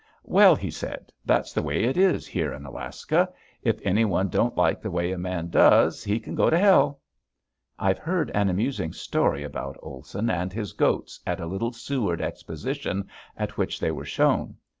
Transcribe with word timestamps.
"Well," 0.23 0.55
he 0.55 0.71
said, 0.71 1.13
"that's 1.27 1.53
the 1.53 1.61
way 1.61 1.83
it 1.83 1.95
is 1.95 2.25
here 2.25 2.51
in 2.53 2.65
Alaska; 2.65 3.31
if 3.61 3.79
anyone 3.83 4.29
don't 4.29 4.57
like 4.57 4.81
the 4.81 4.89
way 4.89 5.11
a 5.11 5.17
man 5.19 5.49
does 5.49 6.03
he 6.03 6.19
can 6.19 6.33
go 6.33 6.49
to 6.49 6.57
Hell!" 6.57 7.01
I've 7.77 7.99
heard 7.99 8.31
an 8.31 8.49
amusing 8.49 8.93
story 8.93 9.43
about 9.43 9.77
Olson 9.79 10.31
and 10.31 10.51
his 10.51 10.73
goats 10.73 11.19
at 11.27 11.39
a 11.39 11.45
little 11.45 11.71
Seward 11.71 12.19
exposition 12.19 13.09
at 13.37 13.57
which 13.59 13.79
they 13.79 13.91
were 13.91 14.03
shown. 14.03 14.55